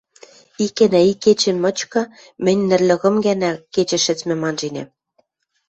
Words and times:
—Икӓнӓ 0.65 1.01
ик 1.11 1.19
кечӹ 1.23 1.51
мычкы 1.63 2.01
мӹнь 2.43 2.61
нӹллӹ 2.69 2.95
кым 3.01 3.15
гӓнӓ 3.25 3.51
кечӹ 3.73 3.97
шӹцмӹм 4.05 4.41
анженӓм! 4.49 4.89